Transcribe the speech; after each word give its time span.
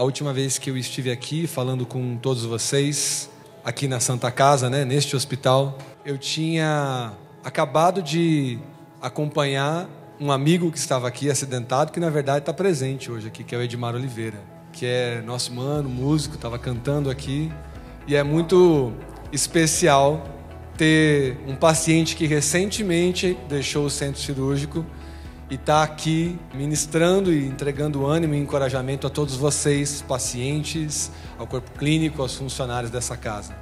a 0.00 0.02
última 0.02 0.32
vez 0.32 0.56
que 0.56 0.70
eu 0.70 0.78
estive 0.78 1.10
aqui 1.10 1.46
falando 1.46 1.84
com 1.84 2.16
todos 2.16 2.42
vocês, 2.46 3.28
aqui 3.62 3.86
na 3.86 4.00
Santa 4.00 4.30
Casa, 4.30 4.70
né, 4.70 4.82
neste 4.82 5.14
hospital, 5.14 5.76
eu 6.06 6.16
tinha 6.16 7.12
acabado 7.44 8.02
de 8.02 8.58
acompanhar 8.98 9.86
um 10.18 10.32
amigo 10.32 10.72
que 10.72 10.78
estava 10.78 11.06
aqui 11.06 11.28
acidentado, 11.28 11.92
que 11.92 12.00
na 12.00 12.08
verdade 12.08 12.38
está 12.38 12.52
presente 12.54 13.12
hoje 13.12 13.28
aqui, 13.28 13.44
que 13.44 13.54
é 13.54 13.58
o 13.58 13.60
Edmar 13.60 13.94
Oliveira, 13.94 14.40
que 14.72 14.86
é 14.86 15.20
nosso 15.20 15.52
mano, 15.52 15.90
músico, 15.90 16.36
estava 16.36 16.58
cantando 16.58 17.10
aqui. 17.10 17.52
E 18.06 18.16
é 18.16 18.22
muito 18.22 18.94
especial 19.30 20.26
ter 20.78 21.36
um 21.46 21.54
paciente 21.54 22.16
que 22.16 22.26
recentemente 22.26 23.36
deixou 23.50 23.84
o 23.84 23.90
centro 23.90 24.18
cirúrgico 24.18 24.82
e 25.50 25.56
está 25.56 25.82
aqui 25.82 26.38
ministrando 26.54 27.32
e 27.32 27.44
entregando 27.44 28.06
ânimo 28.06 28.34
e 28.34 28.38
encorajamento 28.38 29.06
a 29.06 29.10
todos 29.10 29.34
vocês, 29.34 30.00
pacientes, 30.06 31.10
ao 31.36 31.46
corpo 31.46 31.72
clínico, 31.76 32.22
aos 32.22 32.34
funcionários 32.36 32.90
dessa 32.90 33.16
casa. 33.16 33.54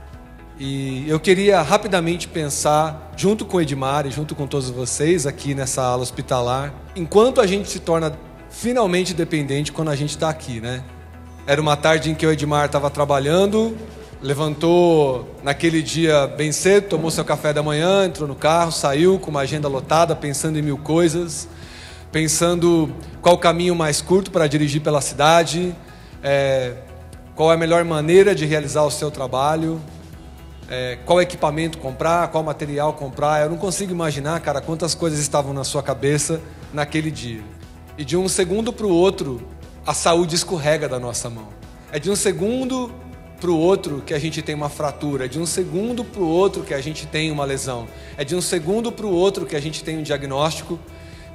E 0.60 1.08
eu 1.08 1.18
queria 1.18 1.62
rapidamente 1.62 2.28
pensar, 2.28 3.12
junto 3.16 3.46
com 3.46 3.56
o 3.56 3.60
Edmar 3.60 4.06
e 4.06 4.10
junto 4.10 4.34
com 4.34 4.46
todos 4.46 4.68
vocês 4.68 5.26
aqui 5.26 5.54
nessa 5.54 5.82
ala 5.82 6.02
hospitalar, 6.02 6.74
enquanto 6.94 7.40
a 7.40 7.46
gente 7.46 7.70
se 7.70 7.78
torna 7.78 8.12
finalmente 8.50 9.14
dependente 9.14 9.72
quando 9.72 9.88
a 9.88 9.96
gente 9.96 10.10
está 10.10 10.28
aqui, 10.28 10.60
né? 10.60 10.82
Era 11.46 11.60
uma 11.60 11.76
tarde 11.76 12.10
em 12.10 12.14
que 12.14 12.26
o 12.26 12.30
Edmar 12.30 12.66
estava 12.66 12.90
trabalhando, 12.90 13.74
levantou 14.20 15.32
naquele 15.42 15.80
dia 15.80 16.26
bem 16.26 16.50
cedo, 16.52 16.88
tomou 16.88 17.10
seu 17.10 17.24
café 17.24 17.52
da 17.52 17.62
manhã, 17.62 18.04
entrou 18.04 18.28
no 18.28 18.34
carro, 18.34 18.72
saiu 18.72 19.18
com 19.18 19.30
uma 19.30 19.40
agenda 19.40 19.68
lotada, 19.68 20.14
pensando 20.14 20.58
em 20.58 20.62
mil 20.62 20.76
coisas, 20.76 21.48
pensando 22.10 22.94
qual 23.20 23.34
o 23.34 23.38
caminho 23.38 23.74
mais 23.74 24.00
curto 24.00 24.30
para 24.30 24.46
dirigir 24.46 24.80
pela 24.80 25.00
cidade, 25.00 25.74
é, 26.22 26.74
qual 27.34 27.50
é 27.52 27.54
a 27.54 27.58
melhor 27.58 27.84
maneira 27.84 28.34
de 28.34 28.46
realizar 28.46 28.82
o 28.82 28.90
seu 28.90 29.10
trabalho 29.10 29.80
é, 30.68 30.98
qual 31.04 31.20
equipamento 31.20 31.78
comprar, 31.78 32.28
qual 32.28 32.44
material 32.44 32.92
comprar. 32.92 33.42
Eu 33.42 33.50
não 33.50 33.56
consigo 33.56 33.90
imaginar, 33.90 34.38
cara, 34.40 34.60
quantas 34.60 34.94
coisas 34.94 35.18
estavam 35.18 35.52
na 35.52 35.64
sua 35.64 35.82
cabeça 35.82 36.40
naquele 36.72 37.10
dia. 37.10 37.42
E 37.96 38.04
de 38.04 38.16
um 38.16 38.28
segundo 38.28 38.72
para 38.72 38.86
o 38.86 38.90
outro, 38.90 39.40
a 39.86 39.94
saúde 39.94 40.34
escorrega 40.34 40.88
da 40.88 41.00
nossa 41.00 41.30
mão. 41.30 41.48
É 41.90 41.98
de 41.98 42.10
um 42.10 42.16
segundo 42.16 42.92
para 43.40 43.50
o 43.50 43.58
outro 43.58 44.02
que 44.04 44.12
a 44.12 44.18
gente 44.18 44.42
tem 44.42 44.54
uma 44.54 44.68
fratura, 44.68 45.24
é 45.24 45.28
de 45.28 45.38
um 45.38 45.46
segundo 45.46 46.04
para 46.04 46.20
o 46.20 46.28
outro 46.28 46.62
que 46.62 46.74
a 46.74 46.80
gente 46.80 47.06
tem 47.06 47.30
uma 47.30 47.44
lesão, 47.44 47.86
é 48.16 48.24
de 48.24 48.34
um 48.34 48.40
segundo 48.40 48.90
para 48.90 49.06
o 49.06 49.12
outro 49.12 49.46
que 49.46 49.54
a 49.54 49.60
gente 49.60 49.82
tem 49.82 49.96
um 49.96 50.02
diagnóstico 50.02 50.78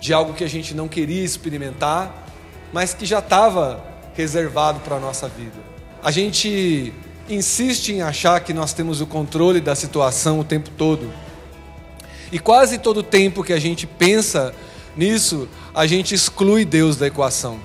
de 0.03 0.13
algo 0.13 0.33
que 0.33 0.43
a 0.43 0.49
gente 0.49 0.75
não 0.75 0.89
queria 0.89 1.23
experimentar, 1.23 2.27
mas 2.73 2.93
que 2.93 3.05
já 3.05 3.19
estava 3.19 3.81
reservado 4.13 4.81
para 4.81 4.97
a 4.97 4.99
nossa 4.99 5.29
vida. 5.29 5.55
A 6.03 6.11
gente 6.11 6.93
insiste 7.29 7.93
em 7.93 8.01
achar 8.01 8.37
que 8.41 8.53
nós 8.53 8.73
temos 8.73 8.99
o 8.99 9.07
controle 9.07 9.61
da 9.61 9.73
situação 9.75 10.41
o 10.41 10.43
tempo 10.43 10.69
todo. 10.71 11.09
E 12.33 12.37
quase 12.37 12.79
todo 12.79 12.97
o 12.97 13.03
tempo 13.03 13.45
que 13.45 13.53
a 13.53 13.59
gente 13.59 13.87
pensa 13.87 14.53
nisso, 14.93 15.47
a 15.73 15.87
gente 15.87 16.13
exclui 16.13 16.65
Deus 16.65 16.97
da 16.97 17.07
equação. 17.07 17.57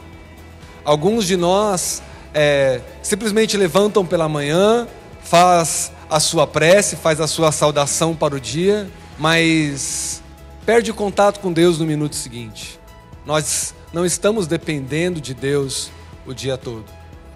Alguns 0.84 1.26
de 1.26 1.36
nós 1.36 2.00
é, 2.32 2.80
simplesmente 3.02 3.56
levantam 3.56 4.06
pela 4.06 4.28
manhã, 4.28 4.86
faz 5.24 5.90
a 6.08 6.20
sua 6.20 6.46
prece, 6.46 6.94
faz 6.94 7.20
a 7.20 7.26
sua 7.26 7.50
saudação 7.50 8.14
para 8.14 8.36
o 8.36 8.40
dia, 8.40 8.88
mas 9.18 10.22
perde 10.68 10.92
contato 10.92 11.40
com 11.40 11.50
Deus 11.50 11.78
no 11.78 11.86
minuto 11.86 12.14
seguinte. 12.14 12.78
Nós 13.24 13.74
não 13.90 14.04
estamos 14.04 14.46
dependendo 14.46 15.18
de 15.18 15.32
Deus 15.32 15.90
o 16.26 16.34
dia 16.34 16.58
todo. 16.58 16.84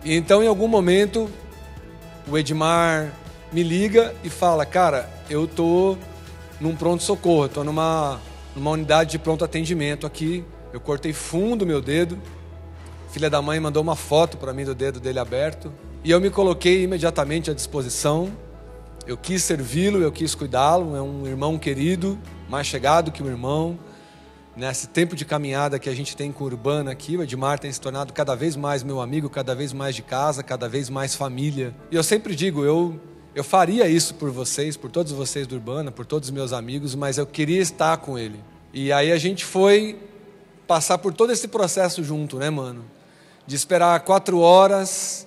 E 0.05 0.15
então, 0.15 0.43
em 0.43 0.47
algum 0.47 0.69
momento, 0.69 1.31
o 2.29 2.37
Edmar 2.37 3.11
me 3.51 3.63
liga 3.63 4.15
e 4.23 4.29
fala: 4.29 4.67
Cara, 4.67 5.09
eu 5.31 5.47
tô 5.47 5.97
num 6.61 6.77
pronto-socorro, 6.77 7.49
tô 7.49 7.65
numa, 7.65 8.21
numa 8.55 8.73
unidade 8.73 9.13
de 9.13 9.19
pronto 9.19 9.47
atendimento 9.47 10.07
aqui. 10.07 10.45
Eu 10.71 10.79
cortei 10.79 11.15
fundo 11.15 11.65
meu 11.65 11.81
dedo. 11.81 12.19
filha 13.13 13.31
da 13.31 13.41
mãe 13.41 13.59
mandou 13.59 13.83
uma 13.83 13.97
foto 13.97 14.37
para 14.37 14.53
mim 14.53 14.67
do 14.67 14.75
dedo 14.75 15.01
dele 15.01 15.19
aberto. 15.19 15.73
E 16.05 16.11
eu 16.11 16.21
me 16.21 16.29
coloquei 16.29 16.83
imediatamente 16.83 17.51
à 17.51 17.55
disposição. 17.55 18.31
Eu 19.07 19.17
quis 19.17 19.43
servi-lo, 19.43 20.03
eu 20.03 20.13
quis 20.13 20.35
cuidá-lo. 20.35 20.95
É 20.95 21.01
um 21.01 21.27
irmão 21.27 21.59
querido, 21.59 22.19
mais 22.53 22.67
chegado 22.67 23.11
que 23.11 23.23
um 23.23 23.29
irmão. 23.29 23.79
Nesse 24.55 24.87
tempo 24.87 25.17
de 25.17 25.25
caminhada 25.25 25.79
que 25.79 25.89
a 25.89 25.95
gente 25.95 26.15
tem 26.15 26.31
com 26.31 26.45
o 26.45 26.47
Urbana 26.47 26.91
aqui, 26.91 27.17
o 27.17 27.23
Edmar 27.23 27.59
tem 27.59 27.73
se 27.73 27.81
tornado 27.81 28.13
cada 28.13 28.37
vez 28.37 28.57
mais 28.57 28.83
meu 28.83 29.01
amigo, 29.01 29.31
cada 29.31 29.55
vez 29.55 29.73
mais 29.73 29.97
de 29.97 30.03
casa, 30.03 30.43
cada 30.43 30.69
vez 30.69 30.91
mais 30.91 31.15
família. 31.15 31.75
E 31.91 31.97
eu 31.97 32.03
sempre 32.03 32.37
digo, 32.37 32.63
eu, 32.63 33.01
eu 33.35 33.43
faria 33.43 33.89
isso 33.89 34.17
por 34.17 34.31
vocês, 34.31 34.77
por 34.77 34.91
todos 34.91 35.13
vocês 35.13 35.47
do 35.47 35.55
Urbana, 35.55 35.91
por 35.91 36.05
todos 36.05 36.29
os 36.29 36.31
meus 36.35 36.53
amigos, 36.53 36.95
mas 36.95 37.17
eu 37.17 37.25
queria 37.25 37.63
estar 37.63 37.97
com 37.97 38.19
ele. 38.19 38.39
E 38.71 38.93
aí 38.93 39.11
a 39.11 39.17
gente 39.17 39.47
foi 39.47 39.99
passar 40.67 40.99
por 40.99 41.15
todo 41.15 41.33
esse 41.33 41.49
processo 41.49 42.05
junto, 42.05 42.37
né, 42.37 42.51
mano? 42.51 42.85
De 43.47 43.57
esperar 43.57 43.99
quatro 44.01 44.41
horas, 44.41 45.27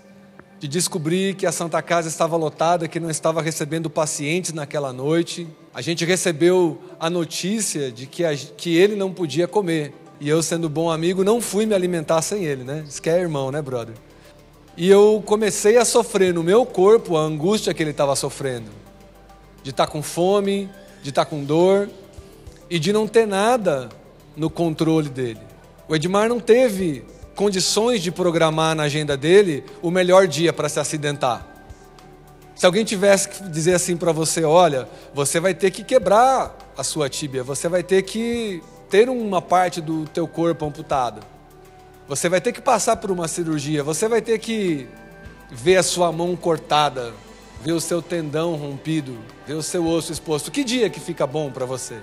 de 0.65 0.67
descobrir 0.67 1.35
que 1.35 1.45
a 1.45 1.51
Santa 1.51 1.79
Casa 1.81 2.07
estava 2.07 2.35
lotada, 2.35 2.87
que 2.87 2.99
não 2.99 3.09
estava 3.09 3.41
recebendo 3.41 3.89
pacientes 3.89 4.51
naquela 4.51 4.91
noite 4.91 5.47
a 5.75 5.81
gente 5.81 6.05
recebeu 6.05 6.79
a 6.97 7.09
notícia 7.09 7.91
de 7.91 8.07
que, 8.07 8.23
a, 8.23 8.33
que 8.33 8.77
ele 8.77 8.95
não 8.95 9.11
podia 9.11 9.45
comer. 9.45 9.93
E 10.21 10.29
eu, 10.29 10.41
sendo 10.41 10.69
bom 10.69 10.89
amigo, 10.89 11.21
não 11.21 11.41
fui 11.41 11.65
me 11.65 11.75
alimentar 11.75 12.21
sem 12.21 12.45
ele, 12.45 12.63
né? 12.63 12.85
Isso 12.87 13.01
que 13.01 13.09
é 13.09 13.19
irmão, 13.19 13.51
né, 13.51 13.61
brother? 13.61 13.93
E 14.77 14.89
eu 14.89 15.21
comecei 15.25 15.75
a 15.75 15.83
sofrer 15.83 16.33
no 16.33 16.41
meu 16.41 16.65
corpo 16.65 17.17
a 17.17 17.21
angústia 17.21 17.73
que 17.73 17.83
ele 17.83 17.91
estava 17.91 18.15
sofrendo. 18.15 18.71
De 19.63 19.71
estar 19.71 19.85
tá 19.85 19.91
com 19.91 20.01
fome, 20.01 20.69
de 21.03 21.09
estar 21.09 21.25
tá 21.25 21.29
com 21.29 21.43
dor 21.43 21.89
e 22.69 22.79
de 22.79 22.93
não 22.93 23.05
ter 23.05 23.27
nada 23.27 23.89
no 24.33 24.49
controle 24.49 25.09
dele. 25.09 25.41
O 25.89 25.95
Edmar 25.95 26.29
não 26.29 26.39
teve 26.39 27.03
condições 27.35 28.01
de 28.01 28.12
programar 28.12 28.73
na 28.75 28.84
agenda 28.84 29.16
dele 29.16 29.63
o 29.81 29.91
melhor 29.91 30.28
dia 30.28 30.53
para 30.53 30.69
se 30.69 30.79
acidentar. 30.79 31.46
Se 32.56 32.66
alguém 32.66 32.85
tivesse 32.85 33.28
que 33.28 33.44
dizer 33.50 33.73
assim 33.73 33.97
para 33.97 34.13
você, 34.13 34.44
olha, 34.44 34.88
você 35.13 35.40
vai 35.40 35.53
ter 35.53 35.72
que 35.72 35.84
quebrar 35.84 36.57
a 36.78 36.84
sua 36.84 37.09
tíbia, 37.09 37.44
você 37.44 37.68
vai 37.68 37.84
ter 37.84 38.01
que 38.03 38.63
ter 38.90 39.09
uma 39.09 39.41
parte 39.41 39.81
do 39.81 40.06
teu 40.06 40.25
corpo 40.25 40.66
amputada. 40.66 41.22
Você 42.07 42.29
vai 42.29 42.40
ter 42.40 42.53
que 42.53 42.62
passar 42.62 42.95
por 42.95 43.12
uma 43.12 43.28
cirurgia, 43.28 43.84
você 43.84 44.07
vai 44.07 44.22
ter 44.22 44.40
que 44.40 44.88
ver 45.51 45.78
a 45.78 45.84
sua 45.84 46.12
mão 46.12 46.35
cortada, 46.35 47.13
ver 47.62 47.74
o 47.74 47.81
seu 47.81 48.01
tendão 48.01 48.56
rompido, 48.56 49.18
ver 49.45 49.56
o 49.56 49.63
seu 49.63 49.85
osso 49.85 50.12
exposto. 50.12 50.50
Que 50.50 50.63
dia 50.63 50.90
que 50.90 51.00
fica 51.00 51.28
bom 51.28 51.51
para 51.51 51.66
você? 51.66 52.00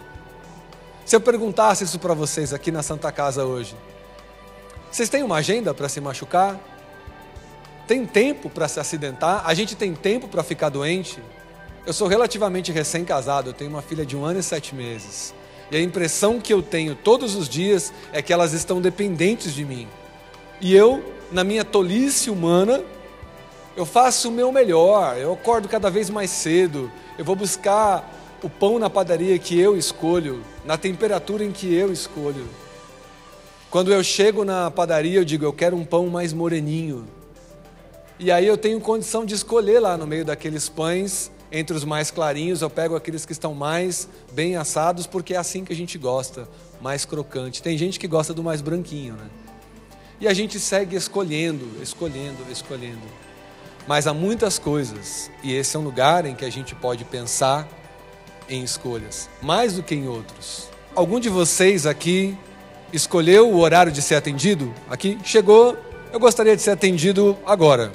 Se 1.04 1.16
eu 1.16 1.20
perguntasse 1.20 1.84
isso 1.84 1.98
para 1.98 2.14
vocês 2.14 2.52
aqui 2.52 2.70
na 2.70 2.82
Santa 2.82 3.10
Casa 3.10 3.44
hoje, 3.44 3.74
vocês 4.92 5.08
têm 5.08 5.22
uma 5.22 5.36
agenda 5.36 5.74
para 5.74 5.88
se 5.88 6.00
machucar? 6.00 6.60
tem 7.86 8.06
tempo 8.06 8.48
para 8.48 8.68
se 8.68 8.80
acidentar, 8.80 9.42
a 9.44 9.52
gente 9.54 9.74
tem 9.74 9.94
tempo 9.94 10.28
para 10.28 10.42
ficar 10.42 10.68
doente. 10.68 11.20
Eu 11.84 11.92
sou 11.92 12.08
relativamente 12.08 12.70
recém-casado, 12.70 13.50
eu 13.50 13.52
tenho 13.52 13.70
uma 13.70 13.82
filha 13.82 14.06
de 14.06 14.16
um 14.16 14.24
ano 14.24 14.40
e 14.40 14.42
sete 14.42 14.74
meses. 14.74 15.34
E 15.70 15.76
a 15.76 15.80
impressão 15.80 16.40
que 16.40 16.52
eu 16.52 16.62
tenho 16.62 16.94
todos 16.94 17.34
os 17.34 17.48
dias 17.48 17.92
é 18.12 18.22
que 18.22 18.32
elas 18.32 18.52
estão 18.52 18.80
dependentes 18.80 19.54
de 19.54 19.64
mim. 19.64 19.88
E 20.60 20.74
eu, 20.74 21.04
na 21.30 21.42
minha 21.42 21.64
tolice 21.64 22.30
humana, 22.30 22.82
eu 23.76 23.84
faço 23.84 24.28
o 24.28 24.32
meu 24.32 24.52
melhor, 24.52 25.18
eu 25.18 25.32
acordo 25.32 25.68
cada 25.68 25.90
vez 25.90 26.08
mais 26.08 26.30
cedo, 26.30 26.90
eu 27.18 27.24
vou 27.24 27.34
buscar 27.34 28.10
o 28.42 28.48
pão 28.48 28.78
na 28.78 28.88
padaria 28.88 29.38
que 29.38 29.58
eu 29.58 29.76
escolho, 29.76 30.42
na 30.64 30.78
temperatura 30.78 31.44
em 31.44 31.52
que 31.52 31.74
eu 31.74 31.92
escolho. 31.92 32.46
Quando 33.72 33.90
eu 33.90 34.04
chego 34.04 34.44
na 34.44 34.70
padaria, 34.70 35.18
eu 35.18 35.24
digo: 35.24 35.46
eu 35.46 35.52
quero 35.52 35.74
um 35.74 35.82
pão 35.82 36.06
mais 36.08 36.34
moreninho. 36.34 37.06
E 38.18 38.30
aí 38.30 38.46
eu 38.46 38.58
tenho 38.58 38.78
condição 38.78 39.24
de 39.24 39.34
escolher 39.34 39.80
lá 39.80 39.96
no 39.96 40.06
meio 40.06 40.26
daqueles 40.26 40.68
pães, 40.68 41.32
entre 41.50 41.74
os 41.74 41.82
mais 41.82 42.10
clarinhos, 42.10 42.60
eu 42.60 42.68
pego 42.68 42.94
aqueles 42.94 43.24
que 43.24 43.32
estão 43.32 43.54
mais 43.54 44.06
bem 44.30 44.56
assados, 44.56 45.06
porque 45.06 45.32
é 45.32 45.38
assim 45.38 45.64
que 45.64 45.72
a 45.72 45.76
gente 45.76 45.96
gosta, 45.96 46.46
mais 46.82 47.06
crocante. 47.06 47.62
Tem 47.62 47.78
gente 47.78 47.98
que 47.98 48.06
gosta 48.06 48.34
do 48.34 48.42
mais 48.42 48.60
branquinho, 48.60 49.14
né? 49.14 49.30
E 50.20 50.28
a 50.28 50.34
gente 50.34 50.60
segue 50.60 50.94
escolhendo, 50.94 51.66
escolhendo, 51.82 52.44
escolhendo. 52.50 53.08
Mas 53.88 54.06
há 54.06 54.12
muitas 54.12 54.58
coisas, 54.58 55.30
e 55.42 55.54
esse 55.54 55.74
é 55.76 55.80
um 55.80 55.82
lugar 55.82 56.26
em 56.26 56.34
que 56.34 56.44
a 56.44 56.50
gente 56.50 56.74
pode 56.74 57.06
pensar 57.06 57.66
em 58.50 58.62
escolhas, 58.62 59.30
mais 59.40 59.72
do 59.72 59.82
que 59.82 59.94
em 59.94 60.06
outros. 60.06 60.68
Algum 60.94 61.18
de 61.18 61.30
vocês 61.30 61.86
aqui 61.86 62.36
escolheu 62.92 63.50
o 63.50 63.58
horário 63.58 63.90
de 63.90 64.02
ser 64.02 64.16
atendido? 64.16 64.72
Aqui 64.90 65.18
chegou, 65.24 65.76
eu 66.12 66.20
gostaria 66.20 66.54
de 66.54 66.62
ser 66.62 66.70
atendido 66.70 67.36
agora. 67.46 67.92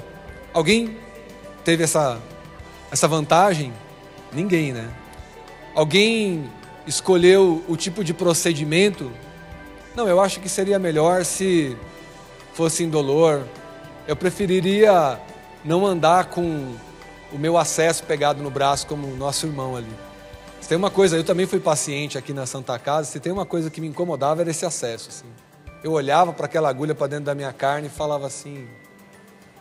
Alguém 0.52 0.96
teve 1.64 1.84
essa, 1.84 2.18
essa 2.90 3.06
vantagem? 3.06 3.72
Ninguém, 4.32 4.72
né? 4.72 4.88
Alguém 5.74 6.50
escolheu 6.86 7.62
o 7.68 7.76
tipo 7.76 8.02
de 8.02 8.12
procedimento? 8.12 9.10
Não, 9.94 10.08
eu 10.08 10.20
acho 10.20 10.40
que 10.40 10.48
seria 10.48 10.78
melhor 10.78 11.24
se 11.24 11.76
fosse 12.52 12.82
indolor, 12.82 13.44
eu 14.06 14.16
preferiria 14.16 15.20
não 15.64 15.86
andar 15.86 16.26
com 16.26 16.74
o 17.32 17.38
meu 17.38 17.56
acesso 17.56 18.02
pegado 18.04 18.42
no 18.42 18.50
braço 18.50 18.86
como 18.86 19.06
o 19.06 19.16
nosso 19.16 19.46
irmão 19.46 19.76
ali. 19.76 20.07
Se 20.60 20.68
tem 20.68 20.76
uma 20.76 20.90
coisa, 20.90 21.16
eu 21.16 21.24
também 21.24 21.46
fui 21.46 21.60
paciente 21.60 22.18
aqui 22.18 22.32
na 22.32 22.44
Santa 22.44 22.78
Casa, 22.78 23.10
se 23.10 23.20
tem 23.20 23.32
uma 23.32 23.46
coisa 23.46 23.70
que 23.70 23.80
me 23.80 23.86
incomodava 23.86 24.42
era 24.42 24.50
esse 24.50 24.66
acesso. 24.66 25.08
Assim. 25.08 25.26
Eu 25.82 25.92
olhava 25.92 26.32
para 26.32 26.46
aquela 26.46 26.68
agulha 26.68 26.94
para 26.94 27.06
dentro 27.06 27.26
da 27.26 27.34
minha 27.34 27.52
carne 27.52 27.86
e 27.86 27.90
falava 27.90 28.26
assim: 28.26 28.66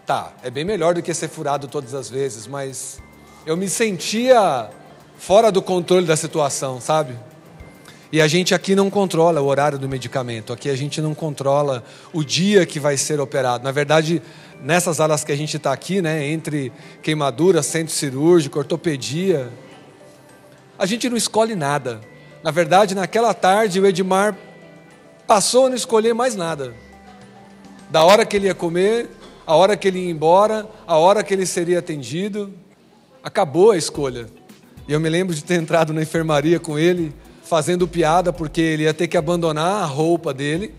tá, 0.06 0.34
é 0.44 0.50
bem 0.50 0.66
melhor 0.66 0.96
do 0.96 1.02
que 1.02 1.14
ser 1.14 1.30
furado 1.30 1.68
todas 1.68 1.94
as 1.94 2.10
vezes, 2.10 2.48
mas 2.48 3.02
eu 3.46 3.56
me 3.56 3.70
sentia 3.70 4.70
fora 5.18 5.52
do 5.52 5.62
controle 5.62 6.06
da 6.06 6.16
situação, 6.16 6.82
sabe? 6.82 7.16
E 8.12 8.22
a 8.22 8.28
gente 8.28 8.56
aqui 8.56 8.74
não 8.74 8.90
controla 8.90 9.42
o 9.42 9.46
horário 9.46 9.78
do 9.78 9.88
medicamento, 9.88 10.54
aqui 10.54 10.70
a 10.70 10.76
gente 10.76 11.02
não 11.02 11.14
controla 11.14 11.84
o 12.14 12.24
dia 12.24 12.66
que 12.66 12.80
vai 12.80 12.96
ser 12.96 13.20
operado. 13.20 13.66
Na 13.66 13.72
verdade, 13.72 14.22
nessas 14.64 15.02
alas 15.02 15.26
que 15.26 15.32
a 15.32 15.36
gente 15.36 15.58
está 15.58 15.74
aqui, 15.74 16.02
né, 16.02 16.26
entre 16.26 16.72
queimadura, 17.02 17.62
centro 17.62 17.94
cirúrgico, 17.94 18.60
ortopedia, 18.60 19.52
a 20.78 20.86
gente 20.86 21.10
não 21.10 21.18
escolhe 21.18 21.56
nada. 21.56 22.02
Na 22.44 22.52
verdade, 22.52 22.96
naquela 22.96 23.34
tarde, 23.34 23.80
o 23.80 23.86
Edmar 23.86 24.38
passou 25.26 25.66
a 25.66 25.70
não 25.70 25.76
escolher 25.76 26.14
mais 26.14 26.36
nada. 26.36 26.74
Da 27.90 28.04
hora 28.04 28.26
que 28.26 28.36
ele 28.36 28.48
ia 28.48 28.56
comer, 28.56 29.10
a 29.46 29.56
hora 29.56 29.76
que 29.76 29.88
ele 29.88 30.00
ia 30.00 30.12
embora, 30.12 30.68
a 30.86 30.98
hora 30.98 31.24
que 31.24 31.34
ele 31.34 31.46
seria 31.46 31.80
atendido, 31.80 32.54
acabou 33.24 33.72
a 33.72 33.78
escolha. 33.78 34.28
E 34.88 34.94
eu 34.94 35.00
me 35.00 35.10
lembro 35.10 35.36
de 35.36 35.44
ter 35.44 35.56
entrado 35.56 35.94
na 35.94 36.02
enfermaria 36.02 36.60
com 36.60 36.78
ele, 36.78 37.14
fazendo 37.44 37.88
piada, 37.88 38.32
porque 38.32 38.62
ele 38.62 38.84
ia 38.84 38.94
ter 38.94 39.08
que 39.08 39.18
abandonar 39.18 39.84
a 39.84 39.86
roupa 39.86 40.34
dele 40.34 40.74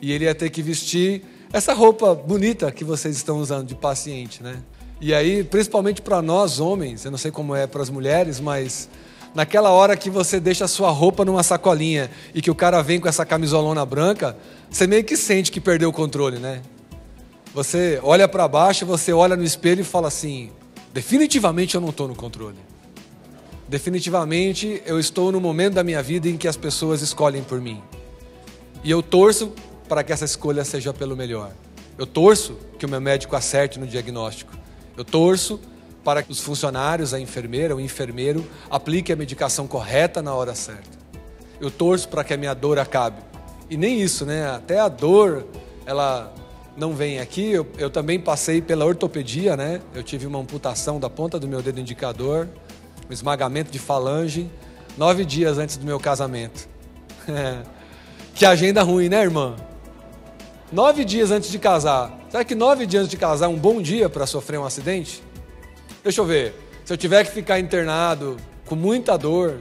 e 0.00 0.12
ele 0.12 0.24
ia 0.24 0.34
ter 0.34 0.50
que 0.50 0.62
vestir 0.62 1.22
essa 1.52 1.74
roupa 1.74 2.14
bonita 2.14 2.72
que 2.72 2.84
vocês 2.84 3.16
estão 3.16 3.38
usando 3.38 3.66
de 3.66 3.74
paciente, 3.74 4.42
né? 4.42 4.56
E 5.00 5.12
aí, 5.12 5.44
principalmente 5.44 6.00
para 6.00 6.22
nós 6.22 6.60
homens, 6.60 7.04
eu 7.04 7.10
não 7.10 7.18
sei 7.18 7.30
como 7.30 7.54
é 7.54 7.66
para 7.66 7.82
as 7.82 7.90
mulheres, 7.90 8.40
mas 8.40 8.88
naquela 9.34 9.70
hora 9.70 9.96
que 9.96 10.10
você 10.10 10.38
deixa 10.38 10.64
a 10.64 10.68
sua 10.68 10.90
roupa 10.90 11.24
numa 11.24 11.42
sacolinha 11.42 12.10
e 12.34 12.42
que 12.42 12.50
o 12.50 12.54
cara 12.54 12.82
vem 12.82 13.00
com 13.00 13.08
essa 13.08 13.24
camisolona 13.24 13.84
branca, 13.84 14.36
você 14.70 14.86
meio 14.86 15.04
que 15.04 15.16
sente 15.16 15.50
que 15.50 15.60
perdeu 15.60 15.88
o 15.88 15.92
controle, 15.92 16.38
né? 16.38 16.62
Você 17.54 18.00
olha 18.02 18.26
para 18.26 18.48
baixo, 18.48 18.86
você 18.86 19.12
olha 19.12 19.36
no 19.36 19.44
espelho 19.44 19.82
e 19.82 19.84
fala 19.84 20.08
assim: 20.08 20.50
definitivamente 20.92 21.74
eu 21.74 21.80
não 21.80 21.90
estou 21.90 22.08
no 22.08 22.14
controle. 22.14 22.58
Definitivamente 23.68 24.82
eu 24.84 24.98
estou 24.98 25.32
no 25.32 25.40
momento 25.40 25.74
da 25.74 25.84
minha 25.84 26.02
vida 26.02 26.28
em 26.28 26.36
que 26.36 26.48
as 26.48 26.56
pessoas 26.56 27.00
escolhem 27.02 27.42
por 27.42 27.60
mim. 27.60 27.82
E 28.84 28.90
eu 28.90 29.02
torço 29.02 29.52
para 29.88 30.02
que 30.02 30.12
essa 30.12 30.24
escolha 30.24 30.64
seja 30.64 30.92
pelo 30.92 31.16
melhor. 31.16 31.52
Eu 31.98 32.06
torço 32.06 32.56
que 32.78 32.86
o 32.86 32.88
meu 32.88 33.00
médico 33.00 33.36
acerte 33.36 33.78
no 33.78 33.86
diagnóstico. 33.86 34.52
Eu 34.96 35.04
torço 35.04 35.60
para 36.04 36.22
que 36.22 36.32
os 36.32 36.40
funcionários, 36.40 37.14
a 37.14 37.20
enfermeira, 37.20 37.76
o 37.76 37.80
enfermeiro, 37.80 38.44
apliquem 38.70 39.14
a 39.14 39.16
medicação 39.16 39.66
correta 39.66 40.20
na 40.20 40.34
hora 40.34 40.54
certa. 40.54 40.98
Eu 41.60 41.70
torço 41.70 42.08
para 42.08 42.24
que 42.24 42.34
a 42.34 42.36
minha 42.36 42.54
dor 42.54 42.78
acabe. 42.78 43.22
E 43.70 43.76
nem 43.76 44.00
isso, 44.00 44.26
né? 44.26 44.50
Até 44.50 44.80
a 44.80 44.88
dor, 44.88 45.46
ela 45.86 46.32
não 46.76 46.92
vem 46.92 47.20
aqui. 47.20 47.52
Eu, 47.52 47.66
eu 47.78 47.88
também 47.88 48.18
passei 48.18 48.60
pela 48.60 48.84
ortopedia, 48.84 49.56
né? 49.56 49.80
Eu 49.94 50.02
tive 50.02 50.26
uma 50.26 50.40
amputação 50.40 50.98
da 50.98 51.08
ponta 51.08 51.38
do 51.38 51.46
meu 51.46 51.62
dedo 51.62 51.80
indicador, 51.80 52.48
um 53.08 53.12
esmagamento 53.12 53.70
de 53.70 53.78
falange, 53.78 54.50
nove 54.98 55.24
dias 55.24 55.56
antes 55.58 55.76
do 55.76 55.86
meu 55.86 56.00
casamento. 56.00 56.68
que 58.34 58.44
agenda 58.44 58.82
ruim, 58.82 59.08
né, 59.08 59.22
irmã? 59.22 59.54
Nove 60.72 61.04
dias 61.04 61.30
antes 61.30 61.50
de 61.50 61.58
casar. 61.58 62.18
Será 62.28 62.44
que 62.44 62.54
nove 62.54 62.86
dias 62.86 63.02
antes 63.02 63.10
de 63.10 63.16
casar 63.16 63.46
é 63.46 63.48
um 63.48 63.58
bom 63.58 63.80
dia 63.80 64.08
para 64.08 64.26
sofrer 64.26 64.58
um 64.58 64.64
acidente? 64.64 65.22
Deixa 66.02 66.20
eu 66.20 66.24
ver. 66.24 66.54
Se 66.84 66.92
eu 66.92 66.96
tiver 66.96 67.24
que 67.24 67.30
ficar 67.30 67.60
internado 67.60 68.36
com 68.66 68.74
muita 68.74 69.16
dor, 69.16 69.60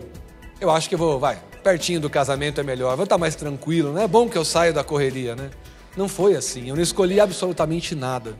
eu 0.60 0.72
acho 0.72 0.90
que 0.90 0.96
vou, 0.96 1.20
vai, 1.20 1.40
pertinho 1.64 2.00
do 2.00 2.10
casamento 2.10 2.60
é 2.60 2.64
melhor, 2.64 2.96
vou 2.96 3.04
estar 3.04 3.18
mais 3.18 3.36
tranquilo, 3.36 3.94
não 3.94 4.02
é 4.02 4.08
bom 4.08 4.28
que 4.28 4.38
eu 4.38 4.44
saia 4.44 4.74
da 4.74 4.84
correria, 4.84 5.36
né? 5.36 5.52
Não 5.96 6.08
foi 6.08 6.36
assim, 6.36 6.70
eu 6.70 6.76
não 6.76 6.82
escolhi 6.82 7.20
absolutamente 7.20 7.94
nada. 7.94 8.36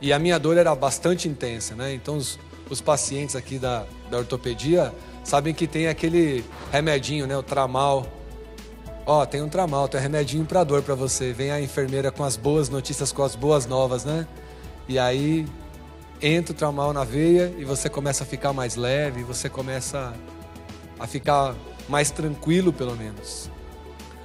E 0.00 0.12
a 0.12 0.18
minha 0.18 0.38
dor 0.38 0.58
era 0.58 0.74
bastante 0.74 1.26
intensa, 1.26 1.74
né? 1.74 1.94
Então 1.94 2.16
os, 2.18 2.38
os 2.68 2.82
pacientes 2.82 3.34
aqui 3.34 3.58
da, 3.58 3.86
da 4.10 4.18
ortopedia 4.18 4.92
sabem 5.24 5.54
que 5.54 5.66
tem 5.66 5.88
aquele 5.88 6.44
remedinho, 6.70 7.26
né? 7.26 7.36
O 7.36 7.42
tramal. 7.42 8.06
Ó, 9.06 9.22
oh, 9.22 9.26
tem 9.26 9.40
um 9.40 9.48
tramal, 9.48 9.88
tem 9.88 9.98
um 9.98 10.02
remedinho 10.02 10.44
para 10.44 10.62
dor 10.64 10.82
para 10.82 10.94
você. 10.94 11.32
Vem 11.32 11.50
a 11.50 11.60
enfermeira 11.60 12.10
com 12.10 12.24
as 12.24 12.36
boas 12.36 12.68
notícias, 12.68 13.10
com 13.10 13.22
as 13.22 13.34
boas 13.34 13.64
novas, 13.64 14.04
né? 14.04 14.26
E 14.86 14.98
aí 14.98 15.46
entra 16.20 16.52
o 16.52 16.56
tramal 16.56 16.92
na 16.92 17.04
veia 17.04 17.54
e 17.58 17.64
você 17.64 17.88
começa 17.88 18.24
a 18.24 18.26
ficar 18.26 18.52
mais 18.52 18.76
leve, 18.76 19.22
você 19.22 19.48
começa 19.48 20.14
a 20.98 21.06
ficar 21.06 21.54
mais 21.88 22.10
tranquilo, 22.10 22.72
pelo 22.72 22.96
menos. 22.96 23.50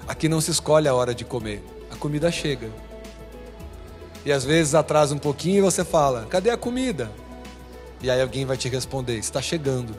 Aqui 0.08 0.28
não 0.28 0.42
se 0.42 0.52
escolhe 0.52 0.88
a 0.88 0.94
hora 0.94 1.14
de 1.14 1.24
comer, 1.24 1.64
a 1.92 1.96
comida 1.96 2.32
chega. 2.32 2.70
E 4.26 4.32
às 4.32 4.44
vezes 4.44 4.74
atrasa 4.74 5.14
um 5.14 5.20
pouquinho 5.20 5.58
e 5.58 5.62
você 5.62 5.84
fala: 5.84 6.26
cadê 6.30 6.50
a 6.50 6.58
comida? 6.58 7.12
E 8.02 8.10
aí 8.10 8.22
alguém 8.22 8.46
vai 8.46 8.58
te 8.58 8.68
responder: 8.68 9.18
está 9.18 9.42
chegando. 9.42 9.96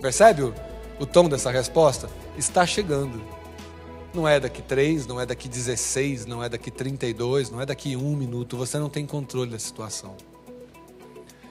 Percebe 0.00 0.42
o, 0.42 0.54
o 0.98 1.06
tom 1.06 1.28
dessa 1.28 1.50
resposta? 1.50 2.08
Está 2.36 2.66
chegando. 2.66 3.22
Não 4.12 4.26
é 4.26 4.40
daqui 4.40 4.62
três, 4.62 5.06
não 5.06 5.20
é 5.20 5.26
daqui 5.26 5.48
16, 5.48 6.24
não 6.24 6.42
é 6.42 6.48
daqui 6.48 6.70
32, 6.70 7.50
não 7.50 7.60
é 7.60 7.66
daqui 7.66 7.96
um 7.96 8.16
minuto. 8.16 8.56
Você 8.56 8.78
não 8.78 8.88
tem 8.88 9.06
controle 9.06 9.50
da 9.50 9.58
situação. 9.58 10.16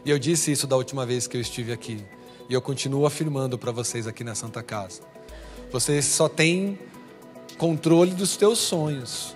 E 0.06 0.12
eu 0.12 0.19
disse 0.19 0.52
isso 0.52 0.68
da 0.68 0.78
última 0.78 1.04
vez 1.04 1.25
que 1.25 1.36
eu 1.36 1.42
estive 1.42 1.74
aqui. 1.74 2.06
E 2.48 2.54
eu 2.54 2.62
continuo 2.62 3.07
afirmando 3.07 3.57
para 3.57 3.72
vocês 3.72 4.06
aqui 4.06 4.24
na 4.24 4.36
Santa 4.36 4.62
Casa. 4.62 5.02
Vocês 5.72 6.06
só 6.06 6.30
têm 6.30 6.78
controle 7.57 8.12
dos 8.12 8.38
teus 8.38 8.60
sonhos. 8.60 9.36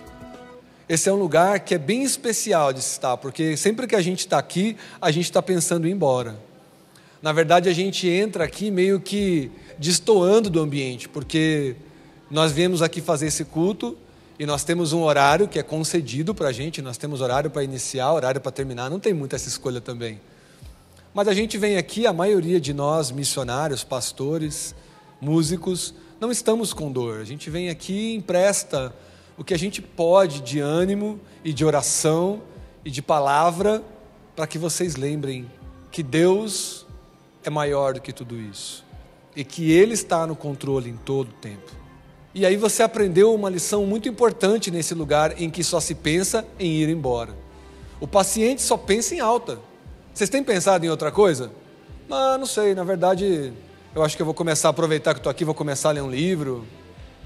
Esse 0.88 1.08
é 1.08 1.12
um 1.12 1.16
lugar 1.16 1.58
que 1.60 1.74
é 1.74 1.78
bem 1.78 2.04
especial 2.04 2.72
de 2.72 2.78
estar, 2.78 3.16
porque 3.16 3.56
sempre 3.56 3.88
que 3.88 3.96
a 3.96 4.00
gente 4.00 4.20
está 4.20 4.38
aqui, 4.38 4.76
a 5.00 5.10
gente 5.10 5.24
está 5.24 5.42
pensando 5.42 5.88
em 5.88 5.90
ir 5.90 5.94
embora. 5.94 6.38
Na 7.20 7.32
verdade, 7.32 7.68
a 7.68 7.72
gente 7.72 8.08
entra 8.08 8.44
aqui 8.44 8.70
meio 8.70 9.00
que 9.00 9.50
destoando 9.76 10.48
do 10.48 10.60
ambiente, 10.60 11.08
porque 11.08 11.74
nós 12.30 12.52
viemos 12.52 12.80
aqui 12.80 13.00
fazer 13.00 13.26
esse 13.26 13.44
culto 13.44 13.98
e 14.38 14.46
nós 14.46 14.62
temos 14.62 14.92
um 14.92 15.02
horário 15.02 15.48
que 15.48 15.58
é 15.58 15.64
concedido 15.64 16.32
para 16.32 16.48
a 16.48 16.52
gente, 16.52 16.80
nós 16.80 16.96
temos 16.96 17.20
horário 17.20 17.50
para 17.50 17.64
iniciar, 17.64 18.12
horário 18.12 18.40
para 18.40 18.52
terminar, 18.52 18.88
não 18.88 19.00
tem 19.00 19.12
muita 19.12 19.34
essa 19.34 19.48
escolha 19.48 19.80
também. 19.80 20.20
Mas 21.12 21.26
a 21.26 21.34
gente 21.34 21.58
vem 21.58 21.76
aqui, 21.76 22.06
a 22.06 22.12
maioria 22.12 22.60
de 22.60 22.72
nós, 22.72 23.10
missionários, 23.10 23.82
pastores, 23.82 24.74
músicos, 25.20 25.92
não 26.20 26.30
estamos 26.30 26.72
com 26.72 26.92
dor. 26.92 27.20
A 27.20 27.24
gente 27.24 27.50
vem 27.50 27.68
aqui 27.68 28.12
e 28.12 28.14
empresta 28.14 28.94
o 29.36 29.42
que 29.42 29.52
a 29.52 29.58
gente 29.58 29.82
pode 29.82 30.40
de 30.40 30.60
ânimo 30.60 31.18
e 31.44 31.52
de 31.52 31.64
oração 31.64 32.42
e 32.84 32.90
de 32.90 33.02
palavra 33.02 33.82
para 34.36 34.46
que 34.46 34.58
vocês 34.58 34.94
lembrem 34.94 35.50
que 35.90 36.02
Deus 36.02 36.86
é 37.42 37.50
maior 37.50 37.94
do 37.94 38.00
que 38.00 38.12
tudo 38.12 38.38
isso 38.38 38.84
e 39.34 39.44
que 39.44 39.72
Ele 39.72 39.94
está 39.94 40.26
no 40.26 40.36
controle 40.36 40.90
em 40.90 40.96
todo 40.96 41.30
o 41.30 41.34
tempo. 41.34 41.72
E 42.32 42.46
aí 42.46 42.56
você 42.56 42.84
aprendeu 42.84 43.34
uma 43.34 43.50
lição 43.50 43.84
muito 43.84 44.08
importante 44.08 44.70
nesse 44.70 44.94
lugar 44.94 45.40
em 45.42 45.50
que 45.50 45.64
só 45.64 45.80
se 45.80 45.96
pensa 45.96 46.46
em 46.58 46.70
ir 46.70 46.88
embora. 46.88 47.34
O 47.98 48.06
paciente 48.06 48.62
só 48.62 48.76
pensa 48.76 49.14
em 49.14 49.20
alta. 49.20 49.58
Vocês 50.20 50.28
têm 50.28 50.44
pensado 50.44 50.84
em 50.84 50.90
outra 50.90 51.10
coisa? 51.10 51.50
Ah, 52.10 52.36
não 52.36 52.44
sei, 52.44 52.74
na 52.74 52.84
verdade, 52.84 53.54
eu 53.94 54.02
acho 54.02 54.14
que 54.14 54.20
eu 54.20 54.26
vou 54.26 54.34
começar 54.34 54.68
a 54.68 54.70
aproveitar 54.70 55.14
que 55.14 55.20
estou 55.20 55.30
aqui, 55.30 55.46
vou 55.46 55.54
começar 55.54 55.88
a 55.88 55.92
ler 55.92 56.02
um 56.02 56.10
livro. 56.10 56.66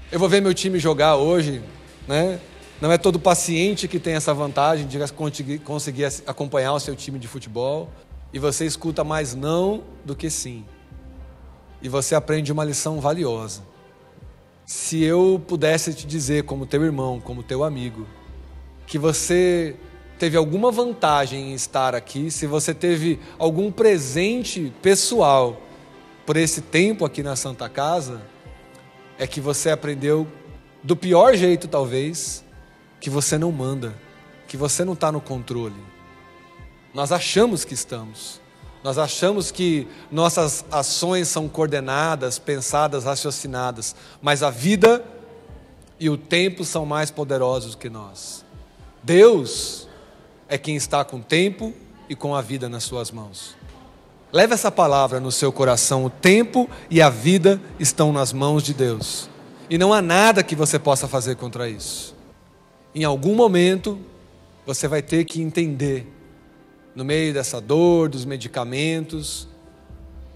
Eu 0.09 0.17
vou 0.17 0.29
ver 0.29 0.41
meu 0.41 0.53
time 0.53 0.79
jogar 0.79 1.17
hoje, 1.17 1.61
né? 2.07 2.39
Não 2.79 2.89
é 2.89 2.97
todo 2.97 3.19
paciente 3.19 3.85
que 3.89 3.99
tem 3.99 4.13
essa 4.13 4.33
vantagem 4.33 4.87
de 4.87 4.97
conseguir 5.59 6.09
acompanhar 6.25 6.71
o 6.71 6.79
seu 6.79 6.95
time 6.95 7.19
de 7.19 7.27
futebol. 7.27 7.89
E 8.31 8.39
você 8.39 8.65
escuta 8.65 9.03
mais 9.03 9.35
não 9.35 9.83
do 10.05 10.15
que 10.15 10.29
sim. 10.29 10.63
E 11.81 11.89
você 11.89 12.15
aprende 12.15 12.49
uma 12.49 12.63
lição 12.63 13.01
valiosa. 13.01 13.61
Se 14.65 15.03
eu 15.03 15.43
pudesse 15.45 15.93
te 15.93 16.07
dizer, 16.07 16.43
como 16.45 16.65
teu 16.65 16.81
irmão, 16.81 17.19
como 17.19 17.43
teu 17.43 17.61
amigo, 17.61 18.07
que 18.87 18.97
você 18.97 19.75
teve 20.17 20.37
alguma 20.37 20.71
vantagem 20.71 21.51
em 21.51 21.53
estar 21.53 21.93
aqui, 21.93 22.31
se 22.31 22.47
você 22.47 22.73
teve 22.73 23.19
algum 23.37 23.71
presente 23.71 24.73
pessoal 24.81 25.61
por 26.25 26.37
esse 26.37 26.61
tempo 26.61 27.05
aqui 27.05 27.21
na 27.21 27.35
Santa 27.35 27.69
Casa, 27.69 28.21
é 29.17 29.27
que 29.27 29.39
você 29.39 29.69
aprendeu 29.69 30.27
do 30.81 30.95
pior 30.95 31.35
jeito, 31.35 31.67
talvez, 31.67 32.43
que 32.99 33.09
você 33.09 33.37
não 33.37 33.51
manda, 33.51 33.93
que 34.47 34.57
você 34.57 34.83
não 34.83 34.93
está 34.93 35.11
no 35.11 35.21
controle. 35.21 35.75
Nós 36.93 37.11
achamos 37.11 37.65
que 37.65 37.73
estamos. 37.73 38.39
Nós 38.83 38.97
achamos 38.97 39.51
que 39.51 39.87
nossas 40.11 40.63
ações 40.71 41.27
são 41.27 41.49
coordenadas, 41.49 42.37
pensadas, 42.37 43.03
raciocinadas, 43.03 43.95
mas 44.21 44.43
a 44.43 44.49
vida 44.51 45.03
e 45.99 46.09
o 46.09 46.17
tempo 46.17 46.63
são 46.63 46.85
mais 46.85 47.09
poderosos 47.09 47.73
que 47.73 47.89
nós. 47.89 48.45
Deus 49.01 49.87
é 50.47 50.57
quem 50.57 50.75
está 50.75 51.03
com 51.03 51.17
o 51.17 51.23
tempo 51.23 51.73
e 52.09 52.15
com 52.15 52.35
a 52.35 52.41
vida 52.41 52.69
nas 52.69 52.83
suas 52.83 53.11
mãos. 53.11 53.55
Leve 54.31 54.53
essa 54.53 54.71
palavra 54.71 55.19
no 55.19 55.31
seu 55.31 55.51
coração. 55.51 56.05
O 56.05 56.09
tempo 56.09 56.69
e 56.89 57.01
a 57.01 57.09
vida 57.09 57.61
estão 57.79 58.11
nas 58.11 58.33
mãos 58.33 58.63
de 58.63 58.73
Deus. 58.73 59.29
E 59.69 59.77
não 59.77 59.93
há 59.93 60.01
nada 60.01 60.43
que 60.43 60.55
você 60.55 60.77
possa 60.77 61.07
fazer 61.07 61.35
contra 61.35 61.69
isso. 61.69 62.15
Em 62.93 63.03
algum 63.03 63.33
momento, 63.33 63.99
você 64.65 64.87
vai 64.87 65.01
ter 65.01 65.25
que 65.25 65.41
entender, 65.41 66.11
no 66.93 67.03
meio 67.03 67.33
dessa 67.33 67.59
dor, 67.59 68.09
dos 68.09 68.25
medicamentos, 68.25 69.47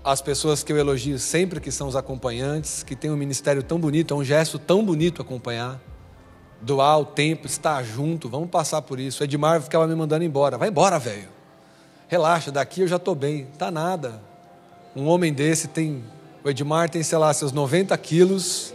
as 0.03 0.21
pessoas 0.21 0.63
que 0.63 0.71
eu 0.71 0.77
elogio 0.77 1.19
sempre, 1.19 1.59
que 1.59 1.71
são 1.71 1.87
os 1.87 1.95
acompanhantes, 1.95 2.83
que 2.83 2.95
têm 2.95 3.11
um 3.11 3.17
ministério 3.17 3.61
tão 3.61 3.79
bonito, 3.79 4.13
é 4.13 4.17
um 4.17 4.23
gesto 4.23 4.57
tão 4.57 4.83
bonito 4.83 5.21
acompanhar. 5.21 5.79
Doar 6.61 6.99
o 6.99 7.05
tempo, 7.05 7.47
estar 7.47 7.83
junto, 7.83 8.27
vamos 8.27 8.49
passar 8.49 8.81
por 8.81 8.99
isso. 8.99 9.21
O 9.21 9.23
Edmar 9.23 9.61
ficava 9.61 9.87
me 9.87 9.95
mandando 9.95 10.23
embora. 10.23 10.57
Vai 10.57 10.69
embora, 10.69 10.99
velho. 10.99 11.29
Relaxa, 12.07 12.51
daqui 12.51 12.81
eu 12.81 12.87
já 12.87 12.97
estou 12.97 13.15
bem. 13.15 13.47
Tá 13.57 13.71
nada. 13.71 14.21
Um 14.95 15.07
homem 15.07 15.31
desse 15.31 15.67
tem. 15.67 16.03
O 16.43 16.49
Edmar 16.49 16.89
tem, 16.89 17.01
sei 17.03 17.17
lá, 17.17 17.33
seus 17.33 17.51
90 17.51 17.97
quilos. 17.97 18.73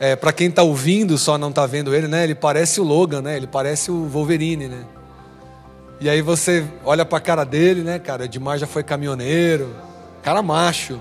É, 0.00 0.16
Para 0.16 0.32
quem 0.32 0.48
está 0.48 0.62
ouvindo, 0.62 1.16
só 1.18 1.36
não 1.36 1.50
está 1.50 1.66
vendo 1.66 1.94
ele, 1.94 2.08
né? 2.08 2.24
Ele 2.24 2.34
parece 2.34 2.80
o 2.80 2.84
Logan, 2.84 3.22
né? 3.22 3.36
Ele 3.36 3.46
parece 3.46 3.90
o 3.90 4.06
Wolverine, 4.06 4.66
né? 4.66 4.84
E 6.00 6.08
aí 6.08 6.22
você 6.22 6.66
olha 6.82 7.04
para 7.04 7.18
a 7.18 7.20
cara 7.20 7.44
dele, 7.44 7.82
né, 7.82 7.98
cara? 7.98 8.22
O 8.22 8.24
Edmar 8.24 8.56
já 8.56 8.66
foi 8.66 8.82
caminhoneiro, 8.82 9.76
cara 10.22 10.42
macho, 10.42 10.98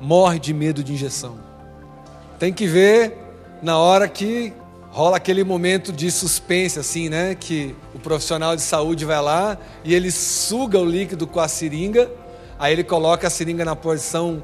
morre 0.00 0.40
de 0.40 0.52
medo 0.52 0.82
de 0.82 0.92
injeção. 0.92 1.38
Tem 2.36 2.52
que 2.52 2.66
ver 2.66 3.16
na 3.62 3.78
hora 3.78 4.08
que 4.08 4.52
rola 4.90 5.16
aquele 5.16 5.44
momento 5.44 5.92
de 5.92 6.10
suspense, 6.10 6.78
assim, 6.78 7.08
né? 7.08 7.34
Que 7.34 7.74
o 7.94 7.98
profissional 7.98 8.56
de 8.56 8.62
saúde 8.62 9.04
vai 9.04 9.20
lá 9.22 9.56
e 9.84 9.94
ele 9.94 10.10
suga 10.10 10.78
o 10.78 10.84
líquido 10.84 11.26
com 11.26 11.40
a 11.40 11.48
seringa, 11.48 12.10
aí 12.58 12.72
ele 12.72 12.84
coloca 12.84 13.26
a 13.26 13.30
seringa 13.30 13.64
na 13.64 13.76
posição 13.76 14.42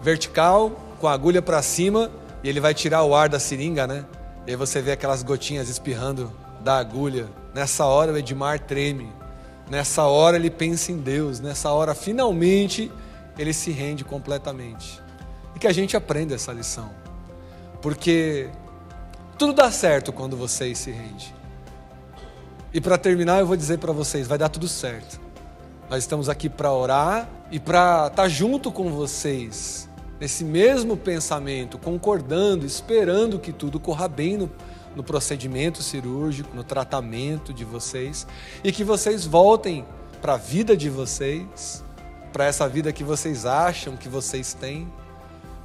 vertical, 0.00 0.70
com 1.00 1.08
a 1.08 1.12
agulha 1.12 1.42
para 1.42 1.60
cima, 1.60 2.10
e 2.42 2.48
ele 2.48 2.60
vai 2.60 2.72
tirar 2.72 3.02
o 3.02 3.14
ar 3.14 3.28
da 3.28 3.38
seringa, 3.38 3.86
né? 3.86 4.04
E 4.46 4.50
aí 4.50 4.56
você 4.56 4.80
vê 4.80 4.92
aquelas 4.92 5.22
gotinhas 5.22 5.68
espirrando 5.68 6.32
da 6.60 6.78
agulha. 6.78 7.28
Nessa 7.54 7.84
hora 7.84 8.12
o 8.12 8.16
Edmar 8.16 8.60
treme. 8.60 9.12
Nessa 9.68 10.04
hora 10.04 10.36
ele 10.36 10.50
pensa 10.50 10.92
em 10.92 10.98
Deus. 10.98 11.40
Nessa 11.40 11.70
hora, 11.70 11.94
finalmente, 11.94 12.90
ele 13.38 13.52
se 13.52 13.70
rende 13.70 14.04
completamente. 14.04 15.00
E 15.54 15.58
que 15.58 15.66
a 15.66 15.72
gente 15.72 15.96
aprenda 15.96 16.34
essa 16.34 16.52
lição. 16.52 16.90
Porque 17.80 18.48
tudo 19.40 19.54
dá 19.54 19.70
certo 19.70 20.12
quando 20.12 20.36
vocês 20.36 20.76
se 20.76 20.90
rendem. 20.90 21.32
E 22.74 22.80
para 22.80 22.98
terminar, 22.98 23.40
eu 23.40 23.46
vou 23.46 23.56
dizer 23.56 23.78
para 23.78 23.90
vocês: 23.90 24.28
vai 24.28 24.36
dar 24.36 24.50
tudo 24.50 24.68
certo. 24.68 25.18
Nós 25.88 26.04
estamos 26.04 26.28
aqui 26.28 26.50
para 26.50 26.70
orar 26.70 27.26
e 27.50 27.58
para 27.58 28.08
estar 28.08 28.24
tá 28.24 28.28
junto 28.28 28.70
com 28.70 28.92
vocês, 28.92 29.88
nesse 30.20 30.44
mesmo 30.44 30.94
pensamento, 30.94 31.78
concordando, 31.78 32.66
esperando 32.66 33.38
que 33.38 33.50
tudo 33.50 33.80
corra 33.80 34.06
bem 34.06 34.36
no, 34.36 34.50
no 34.94 35.02
procedimento 35.02 35.82
cirúrgico, 35.82 36.54
no 36.54 36.62
tratamento 36.62 37.54
de 37.54 37.64
vocês 37.64 38.26
e 38.62 38.70
que 38.70 38.84
vocês 38.84 39.24
voltem 39.24 39.86
para 40.20 40.34
a 40.34 40.36
vida 40.36 40.76
de 40.76 40.90
vocês, 40.90 41.82
para 42.30 42.44
essa 42.44 42.68
vida 42.68 42.92
que 42.92 43.02
vocês 43.02 43.46
acham 43.46 43.96
que 43.96 44.08
vocês 44.08 44.52
têm, 44.52 44.86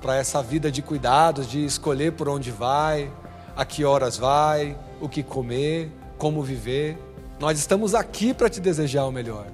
para 0.01 0.15
essa 0.15 0.41
vida 0.41 0.72
de 0.72 0.82
cuidados, 0.82 1.46
de 1.46 1.65
escolher 1.65 2.13
por 2.13 2.29
onde 2.29 2.51
vai, 2.51 3.12
a 3.56 3.66
que 3.66 3.86
horas 3.86 4.18
vai, 4.18 4.78
o 5.00 5.08
que 5.08 5.24
comer, 5.24 5.92
como 6.18 6.42
viver. 6.44 6.98
Nós 7.40 7.58
estamos 7.58 7.96
aqui 7.96 8.34
para 8.34 8.50
te 8.50 8.60
desejar 8.60 9.06
o 9.06 9.12
melhor. 9.12 9.48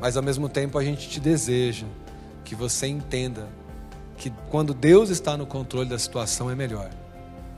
Mas 0.00 0.16
ao 0.16 0.22
mesmo 0.22 0.48
tempo 0.48 0.78
a 0.78 0.84
gente 0.84 1.08
te 1.08 1.18
deseja 1.18 1.86
que 2.44 2.54
você 2.54 2.86
entenda 2.86 3.48
que 4.16 4.32
quando 4.50 4.74
Deus 4.74 5.10
está 5.10 5.36
no 5.36 5.46
controle 5.46 5.88
da 5.88 5.98
situação 5.98 6.50
é 6.50 6.54
melhor. 6.54 6.90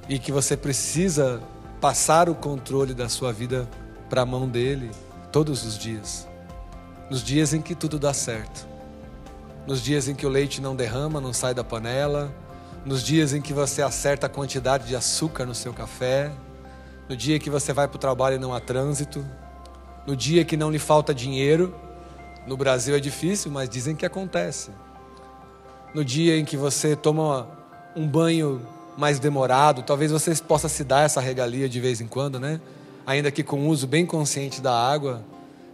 E 0.08 0.18
que 0.18 0.32
você 0.32 0.56
precisa 0.56 1.40
passar 1.80 2.28
o 2.28 2.34
controle 2.34 2.94
da 2.94 3.08
sua 3.08 3.32
vida 3.32 3.68
para 4.08 4.22
a 4.22 4.26
mão 4.26 4.48
dele 4.48 4.90
todos 5.32 5.64
os 5.64 5.78
dias. 5.78 6.28
Nos 7.08 7.22
dias 7.22 7.54
em 7.54 7.62
que 7.62 7.74
tudo 7.74 7.98
dá 7.98 8.12
certo. 8.12 8.68
Nos 9.66 9.82
dias 9.82 10.08
em 10.08 10.14
que 10.14 10.26
o 10.26 10.28
leite 10.28 10.60
não 10.60 10.74
derrama, 10.74 11.20
não 11.20 11.32
sai 11.32 11.54
da 11.54 11.62
panela, 11.62 12.32
nos 12.84 13.02
dias 13.02 13.34
em 13.34 13.40
que 13.40 13.52
você 13.52 13.82
acerta 13.82 14.26
a 14.26 14.30
quantidade 14.30 14.86
de 14.86 14.96
açúcar 14.96 15.44
no 15.44 15.54
seu 15.54 15.72
café, 15.72 16.32
no 17.08 17.16
dia 17.16 17.38
que 17.38 17.50
você 17.50 17.72
vai 17.72 17.86
para 17.86 17.96
o 17.96 17.98
trabalho 17.98 18.36
e 18.36 18.38
não 18.38 18.54
há 18.54 18.60
trânsito, 18.60 19.24
no 20.06 20.16
dia 20.16 20.44
que 20.44 20.56
não 20.56 20.70
lhe 20.70 20.78
falta 20.78 21.14
dinheiro. 21.14 21.74
No 22.46 22.56
Brasil 22.56 22.96
é 22.96 23.00
difícil, 23.00 23.50
mas 23.50 23.68
dizem 23.68 23.94
que 23.94 24.06
acontece. 24.06 24.70
No 25.94 26.04
dia 26.04 26.38
em 26.38 26.44
que 26.44 26.56
você 26.56 26.96
toma 26.96 27.48
um 27.94 28.06
banho 28.06 28.66
mais 28.96 29.18
demorado, 29.18 29.82
talvez 29.82 30.10
você 30.10 30.34
possa 30.36 30.68
se 30.68 30.84
dar 30.84 31.04
essa 31.04 31.20
regalia 31.20 31.68
de 31.68 31.80
vez 31.80 32.00
em 32.00 32.06
quando, 32.06 32.40
né? 32.40 32.60
Ainda 33.06 33.30
que 33.30 33.42
com 33.42 33.66
uso 33.68 33.86
bem 33.86 34.06
consciente 34.06 34.60
da 34.60 34.72
água, 34.72 35.22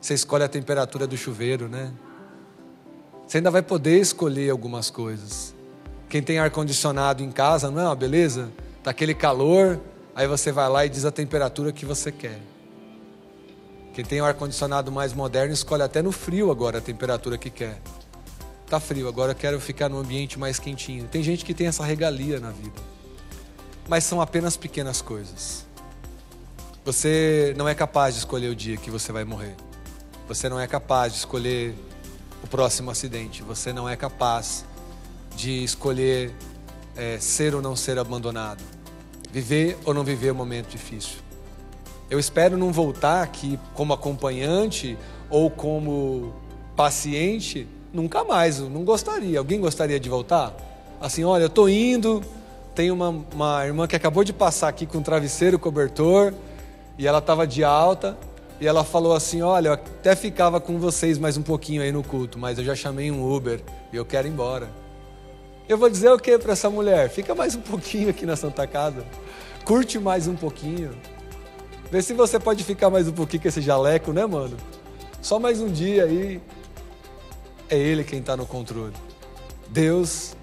você 0.00 0.14
escolhe 0.14 0.44
a 0.44 0.48
temperatura 0.48 1.06
do 1.06 1.16
chuveiro, 1.16 1.68
né? 1.68 1.92
Você 3.26 3.38
ainda 3.38 3.50
vai 3.50 3.62
poder 3.62 3.98
escolher 3.98 4.50
algumas 4.50 4.90
coisas. 4.90 5.55
Quem 6.08 6.22
tem 6.22 6.38
ar-condicionado 6.38 7.22
em 7.22 7.30
casa, 7.30 7.70
não 7.70 7.80
é 7.80 7.84
uma 7.84 7.96
beleza? 7.96 8.50
Tá 8.82 8.90
aquele 8.90 9.14
calor, 9.14 9.80
aí 10.14 10.28
você 10.28 10.52
vai 10.52 10.68
lá 10.68 10.86
e 10.86 10.88
diz 10.88 11.04
a 11.04 11.10
temperatura 11.10 11.72
que 11.72 11.84
você 11.84 12.12
quer. 12.12 12.40
Quem 13.92 14.04
tem 14.04 14.20
o 14.20 14.24
ar-condicionado 14.24 14.92
mais 14.92 15.12
moderno 15.12 15.52
escolhe 15.52 15.82
até 15.82 16.02
no 16.02 16.12
frio 16.12 16.50
agora 16.50 16.78
a 16.78 16.80
temperatura 16.80 17.36
que 17.36 17.50
quer. 17.50 17.80
Tá 18.68 18.78
frio, 18.78 19.08
agora 19.08 19.32
eu 19.32 19.36
quero 19.36 19.60
ficar 19.60 19.88
num 19.88 19.98
ambiente 19.98 20.38
mais 20.38 20.58
quentinho. 20.58 21.08
Tem 21.08 21.22
gente 21.22 21.44
que 21.44 21.54
tem 21.54 21.66
essa 21.66 21.84
regalia 21.84 22.38
na 22.38 22.50
vida. 22.50 22.80
Mas 23.88 24.04
são 24.04 24.20
apenas 24.20 24.56
pequenas 24.56 25.00
coisas. 25.00 25.64
Você 26.84 27.54
não 27.56 27.68
é 27.68 27.74
capaz 27.74 28.14
de 28.14 28.20
escolher 28.20 28.48
o 28.48 28.54
dia 28.54 28.76
que 28.76 28.90
você 28.90 29.10
vai 29.10 29.24
morrer. 29.24 29.54
Você 30.28 30.48
não 30.48 30.60
é 30.60 30.66
capaz 30.66 31.12
de 31.12 31.18
escolher 31.20 31.74
o 32.44 32.46
próximo 32.46 32.90
acidente. 32.90 33.42
Você 33.42 33.72
não 33.72 33.88
é 33.88 33.96
capaz 33.96 34.64
de 35.36 35.62
escolher 35.62 36.32
é, 36.96 37.18
ser 37.20 37.54
ou 37.54 37.60
não 37.60 37.76
ser 37.76 37.98
abandonado, 37.98 38.62
viver 39.30 39.76
ou 39.84 39.92
não 39.92 40.02
viver 40.02 40.32
um 40.32 40.34
momento 40.34 40.70
difícil. 40.70 41.18
Eu 42.08 42.18
espero 42.18 42.56
não 42.56 42.72
voltar 42.72 43.22
aqui 43.22 43.58
como 43.74 43.92
acompanhante 43.92 44.96
ou 45.28 45.50
como 45.50 46.32
paciente, 46.74 47.66
nunca 47.92 48.24
mais. 48.24 48.58
Eu 48.58 48.70
não 48.70 48.84
gostaria. 48.84 49.38
Alguém 49.38 49.60
gostaria 49.60 49.98
de 49.98 50.08
voltar? 50.08 50.54
Assim, 51.00 51.24
olha, 51.24 51.42
eu 51.42 51.48
estou 51.48 51.68
indo. 51.68 52.22
Tem 52.74 52.90
uma, 52.90 53.08
uma 53.32 53.66
irmã 53.66 53.86
que 53.86 53.96
acabou 53.96 54.22
de 54.22 54.32
passar 54.32 54.68
aqui 54.68 54.86
com 54.86 55.02
travesseiro 55.02 55.58
cobertor 55.58 56.32
e 56.98 57.06
ela 57.06 57.18
estava 57.18 57.46
de 57.46 57.64
alta 57.64 58.16
e 58.60 58.66
ela 58.66 58.84
falou 58.84 59.14
assim: 59.14 59.42
Olha, 59.42 59.68
eu 59.68 59.72
até 59.72 60.14
ficava 60.14 60.60
com 60.60 60.78
vocês 60.78 61.18
mais 61.18 61.36
um 61.36 61.42
pouquinho 61.42 61.82
aí 61.82 61.90
no 61.90 62.02
culto, 62.02 62.38
mas 62.38 62.58
eu 62.58 62.64
já 62.64 62.74
chamei 62.74 63.10
um 63.10 63.34
Uber 63.34 63.60
e 63.92 63.96
eu 63.96 64.04
quero 64.04 64.28
ir 64.28 64.30
embora. 64.30 64.68
Eu 65.68 65.76
vou 65.76 65.90
dizer 65.90 66.10
o 66.10 66.18
que 66.18 66.38
para 66.38 66.52
essa 66.52 66.70
mulher? 66.70 67.10
Fica 67.10 67.34
mais 67.34 67.56
um 67.56 67.60
pouquinho 67.60 68.08
aqui 68.08 68.24
na 68.24 68.36
Santa 68.36 68.68
Casa. 68.68 69.04
Curte 69.64 69.98
mais 69.98 70.28
um 70.28 70.36
pouquinho. 70.36 70.96
Vê 71.90 72.00
se 72.00 72.14
você 72.14 72.38
pode 72.38 72.62
ficar 72.62 72.88
mais 72.88 73.08
um 73.08 73.12
pouquinho 73.12 73.42
com 73.42 73.48
esse 73.48 73.60
jaleco, 73.60 74.12
né, 74.12 74.24
mano? 74.24 74.56
Só 75.20 75.40
mais 75.40 75.60
um 75.60 75.68
dia 75.68 76.04
aí. 76.04 76.40
É 77.68 77.76
Ele 77.76 78.04
quem 78.04 78.20
está 78.20 78.36
no 78.36 78.46
controle. 78.46 78.94
Deus 79.68 80.36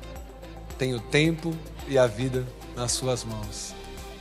tem 0.77 0.93
o 0.93 0.99
tempo 0.99 1.53
e 1.87 1.97
a 1.97 2.05
vida 2.05 2.45
nas 2.75 2.91
suas 2.91 3.23
mãos. 3.23 3.73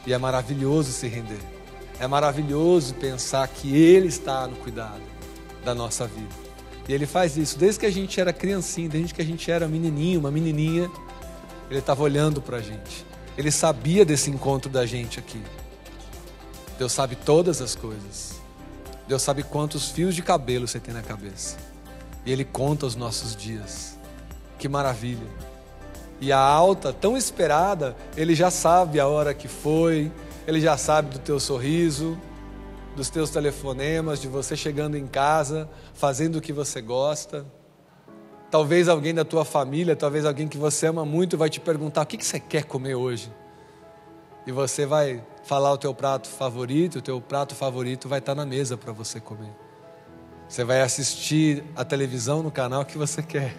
E 0.07 0.13
é 0.13 0.19
maravilhoso 0.19 0.93
se 0.93 1.09
render. 1.09 1.41
É 1.99 2.07
maravilhoso 2.07 2.95
pensar 2.95 3.49
que 3.49 3.77
Ele 3.77 4.07
está 4.07 4.47
no 4.47 4.55
cuidado 4.55 5.03
da 5.65 5.75
nossa 5.75 6.07
vida. 6.07 6.52
E 6.89 6.93
ele 6.93 7.07
faz 7.07 7.37
isso 7.37 7.59
desde 7.59 7.81
que 7.81 7.87
a 7.87 7.91
gente 7.91 8.21
era 8.21 8.33
criancinha, 8.33 8.89
desde 8.89 9.15
que 9.15 9.23
a 9.23 9.25
gente 9.25 9.51
era 9.51 9.69
menininho, 9.69 10.21
uma 10.21 10.31
menininha. 10.31 10.91
Ele 11.71 11.79
estava 11.79 12.03
olhando 12.03 12.43
para 12.43 12.59
a 12.59 12.61
gente. 12.61 13.07
Ele 13.37 13.51
sabia 13.51 14.05
desse 14.05 14.31
encontro 14.31 14.71
da 14.71 14.85
gente 14.85 15.19
aqui. 15.19 15.41
Deus 16.79 16.93
sabe 16.93 17.17
todas 17.17 17.63
as 17.63 17.75
coisas. 17.75 18.41
Deus 19.07 19.23
sabe 19.23 19.43
quantos 19.43 19.91
fios 19.91 20.15
de 20.15 20.23
cabelo 20.23 20.67
você 20.67 20.81
tem 20.81 20.93
na 20.93 21.03
cabeça. 21.03 21.57
E 22.27 22.33
Ele 22.33 22.45
conta 22.45 22.87
os 22.87 22.95
nossos 22.95 23.35
dias. 23.35 23.99
Que 24.59 24.69
maravilha. 24.69 25.27
E 26.21 26.31
a 26.31 26.39
alta, 26.39 26.93
tão 26.93 27.17
esperada, 27.17 27.97
Ele 28.17 28.35
já 28.35 28.51
sabe 28.51 29.01
a 29.01 29.07
hora 29.07 29.35
que 29.35 29.49
foi, 29.49 30.11
Ele 30.47 30.61
já 30.61 30.77
sabe 30.77 31.11
do 31.11 31.19
teu 31.19 31.41
sorriso, 31.41 32.19
dos 32.95 33.09
teus 33.09 33.31
telefonemas, 33.31 34.21
de 34.21 34.29
você 34.29 34.57
chegando 34.57 34.97
em 34.97 35.07
casa, 35.07 35.69
fazendo 35.95 36.37
o 36.37 36.41
que 36.41 36.53
você 36.53 36.81
gosta. 36.81 37.47
Talvez 38.51 38.89
alguém 38.89 39.15
da 39.15 39.25
tua 39.25 39.45
família, 39.45 39.97
talvez 39.97 40.27
alguém 40.27 40.47
que 40.47 40.59
você 40.59 40.87
ama 40.87 41.05
muito 41.05 41.39
vai 41.39 41.49
te 41.49 41.59
perguntar: 41.59 42.03
o 42.03 42.07
que 42.07 42.23
você 42.23 42.39
quer 42.39 42.65
comer 42.65 42.95
hoje? 42.95 43.33
E 44.47 44.53
você 44.53 44.85
vai 44.85 45.23
falar 45.45 45.73
o 45.73 45.79
teu 45.79 45.95
prato 45.95 46.29
favorito, 46.29 46.99
o 46.99 47.03
teu 47.03 47.21
prato 47.21 47.55
favorito 47.55 48.09
vai 48.09 48.19
estar 48.19 48.35
na 48.35 48.45
mesa 48.45 48.77
para 48.77 48.93
você 48.93 49.21
comer. 49.21 49.53
Você 50.49 50.65
vai 50.65 50.83
assistir 50.83 51.65
a 51.75 51.85
televisão 51.85 52.43
no 52.43 52.51
canal 52.51 52.85
que 52.85 52.99
você 52.99 53.23
quer. 53.23 53.55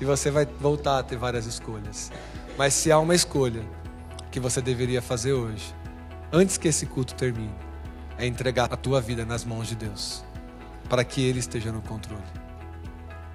E 0.00 0.04
você 0.04 0.30
vai 0.30 0.44
voltar 0.44 0.98
a 0.98 1.02
ter 1.02 1.16
várias 1.16 1.46
escolhas. 1.46 2.10
Mas 2.58 2.74
se 2.74 2.90
há 2.92 2.98
uma 2.98 3.14
escolha 3.14 3.62
que 4.30 4.40
você 4.40 4.60
deveria 4.60 5.00
fazer 5.00 5.32
hoje, 5.32 5.74
antes 6.32 6.58
que 6.58 6.68
esse 6.68 6.84
culto 6.84 7.14
termine, 7.14 7.54
é 8.20 8.26
entregar 8.26 8.70
a 8.70 8.76
tua 8.76 9.00
vida 9.00 9.24
nas 9.24 9.44
mãos 9.44 9.66
de 9.66 9.74
Deus, 9.74 10.22
para 10.90 11.02
que 11.02 11.22
Ele 11.22 11.38
esteja 11.38 11.72
no 11.72 11.80
controle. 11.80 12.22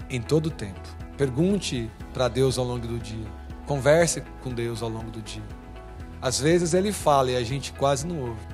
Em 0.10 0.22
todo 0.22 0.48
o 0.48 0.51
tempo. 0.51 0.88
Pergunte 1.18 1.89
para 2.13 2.27
Deus 2.27 2.60
ao 2.60 2.65
longo 2.65 2.86
do 2.88 3.00
dia. 3.00 3.25
Converse 3.65 4.22
com 4.44 4.54
Deus 4.54 4.84
ao 4.84 4.89
longo 4.89 5.10
do 5.10 5.22
dia. 5.24 5.44
Às 6.22 6.39
vezes 6.39 6.75
Ele 6.75 6.92
fala 6.92 7.32
e 7.32 7.36
a 7.36 7.44
gente 7.44 7.74
quase 7.74 8.06
não 8.06 8.20
ouve. 8.20 8.48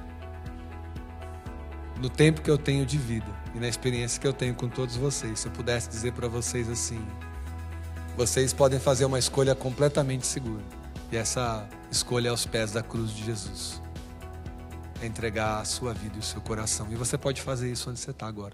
No 2.00 2.09
tempo 2.09 2.41
que 2.41 2.50
eu 2.50 2.57
tenho 2.57 2.85
de 2.85 2.97
vida 2.97 3.27
e 3.53 3.59
na 3.59 3.67
experiência 3.67 4.19
que 4.19 4.25
eu 4.25 4.33
tenho 4.33 4.55
com 4.55 4.69
todos 4.69 4.95
vocês, 4.95 5.41
se 5.41 5.47
eu 5.47 5.51
pudesse 5.51 5.89
dizer 5.89 6.13
para 6.13 6.29
vocês 6.29 6.69
assim: 6.69 7.05
vocês 8.15 8.53
podem 8.53 8.79
fazer 8.79 9.03
uma 9.03 9.19
escolha 9.19 9.53
completamente 9.53 10.25
segura. 10.25 10.63
E 11.11 11.17
essa 11.17 11.67
escolha 11.91 12.29
é 12.29 12.31
aos 12.31 12.45
pés 12.45 12.71
da 12.71 12.81
cruz 12.81 13.11
de 13.11 13.25
Jesus. 13.25 13.81
É 15.01 15.05
entregar 15.05 15.60
a 15.60 15.65
sua 15.65 15.93
vida 15.93 16.15
e 16.15 16.20
o 16.20 16.24
seu 16.24 16.39
coração. 16.41 16.88
E 16.91 16.96
você 16.96 17.17
pode 17.17 17.41
fazer 17.41 17.72
isso 17.72 17.89
onde 17.89 18.00
você 18.00 18.12
está 18.12 18.27
agora. 18.27 18.53